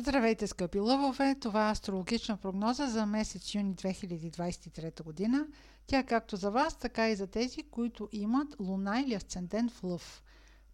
[0.00, 1.36] Здравейте, скъпи лъвове!
[1.40, 5.46] Това е астрологична прогноза за месец юни 2023 година.
[5.86, 10.22] Тя както за вас, така и за тези, които имат луна или асцендент в лъв.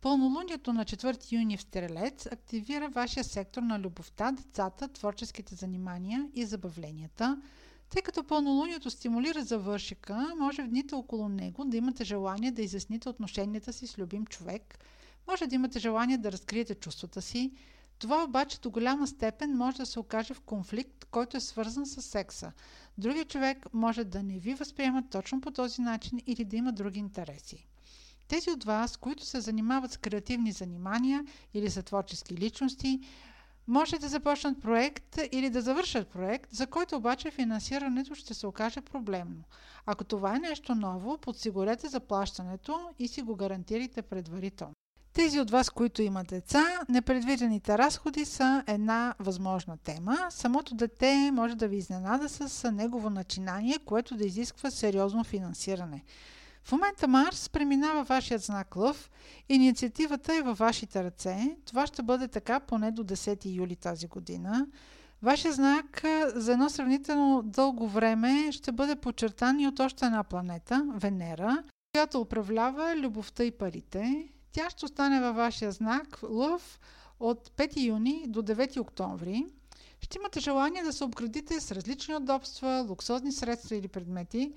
[0.00, 6.44] Пълнолунието на 4 юни в Стрелец активира вашия сектор на любовта, децата, творческите занимания и
[6.44, 7.42] забавленията.
[7.90, 13.08] Тъй като пълнолунието стимулира завършика, може в дните около него да имате желание да изясните
[13.08, 14.78] отношенията си с любим човек,
[15.28, 17.52] може да имате желание да разкриете чувствата си,
[17.98, 22.02] това обаче до голяма степен може да се окаже в конфликт, който е свързан с
[22.02, 22.52] секса.
[22.98, 26.98] Другият човек може да не ви възприема точно по този начин или да има други
[26.98, 27.66] интереси.
[28.28, 31.24] Тези от вас, които се занимават с креативни занимания
[31.54, 33.00] или са творчески личности,
[33.66, 38.80] може да започнат проект или да завършат проект, за който обаче финансирането ще се окаже
[38.80, 39.44] проблемно.
[39.86, 44.74] Ако това е нещо ново, подсигурете заплащането и си го гарантирайте предварително.
[45.16, 50.18] Тези от вас, които имат деца, непредвидените разходи са една възможна тема.
[50.30, 56.04] Самото дете може да ви изненада с негово начинание, което да изисква сериозно финансиране.
[56.64, 59.10] В момента Марс преминава вашият знак Лъв.
[59.48, 61.56] Инициативата е във вашите ръце.
[61.64, 64.66] Това ще бъде така поне до 10 юли тази година.
[65.22, 66.02] Вашия знак
[66.34, 71.62] за едно сравнително дълго време ще бъде подчертан и от още една планета, Венера,
[71.94, 74.28] която управлява любовта и парите.
[74.56, 76.80] Тя ще остане във вашия знак Лъв
[77.20, 79.46] от 5 юни до 9 октомври.
[80.00, 84.52] Ще имате желание да се обградите с различни удобства, луксозни средства или предмети.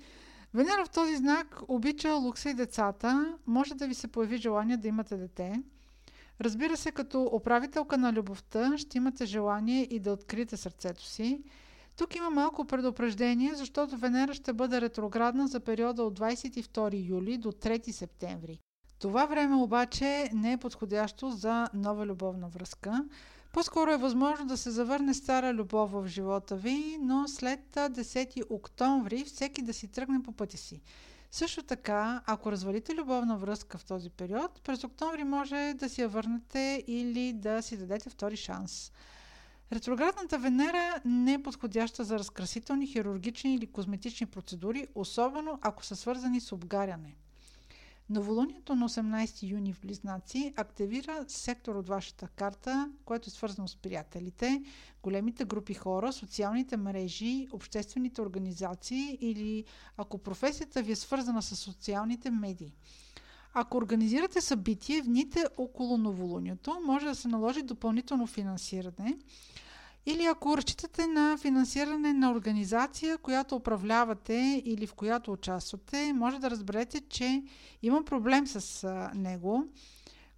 [0.54, 3.38] Венера в този знак обича лукса и децата.
[3.46, 5.62] Може да ви се появи желание да имате дете.
[6.40, 11.42] Разбира се, като управителка на любовта ще имате желание и да откриете сърцето си.
[11.96, 17.52] Тук има малко предупреждение, защото Венера ще бъде ретроградна за периода от 22 юли до
[17.52, 18.60] 3 септември.
[19.00, 23.04] Това време обаче не е подходящо за нова любовна връзка.
[23.52, 29.24] По-скоро е възможно да се завърне стара любов в живота ви, но след 10 октомври
[29.24, 30.80] всеки да си тръгне по пътя си.
[31.30, 36.08] Също така, ако развалите любовна връзка в този период, през октомври може да си я
[36.08, 38.92] върнете или да си дадете втори шанс.
[39.72, 46.40] Ретроградната Венера не е подходяща за разкрасителни, хирургични или козметични процедури, особено ако са свързани
[46.40, 47.16] с обгаряне.
[48.10, 53.76] Новолунието на 18 юни в Близнаци активира сектор от вашата карта, което е свързано с
[53.76, 54.62] приятелите,
[55.02, 59.64] големите групи хора, социалните мрежи, обществените организации или
[59.96, 62.74] ако професията ви е свързана с социалните медии.
[63.54, 69.18] Ако организирате събитие в дните около новолунието, може да се наложи допълнително финансиране–
[70.06, 76.50] или ако разчитате на финансиране на организация, която управлявате или в която участвате, може да
[76.50, 77.42] разберете, че
[77.82, 79.64] има проблем с него.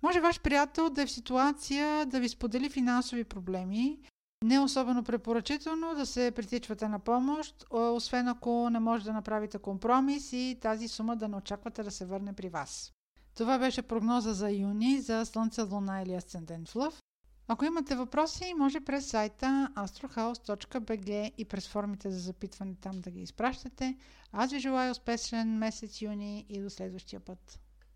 [0.03, 3.99] Може ваш приятел да е в ситуация да ви сподели финансови проблеми.
[4.45, 9.59] Не е особено препоръчително да се притичвате на помощ, освен ако не може да направите
[9.59, 12.93] компромис и тази сума да не очаквате да се върне при вас.
[13.37, 17.01] Това беше прогноза за юни за Слънце, Луна или Асцендент в Лъв.
[17.48, 23.20] Ако имате въпроси, може през сайта astrohouse.bg и през формите за запитване там да ги
[23.22, 23.97] изпращате.
[24.32, 27.62] Аз ви желая успешен месец юни и до следващия път.